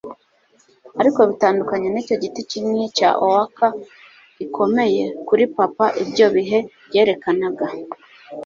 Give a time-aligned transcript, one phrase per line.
[1.01, 3.57] ariko bitandukanye nicyo giti kinini cya oak
[4.37, 7.65] gikomeye, kuri papa ibyo bihe byerekanaga